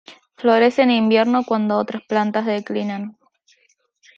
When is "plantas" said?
2.07-2.47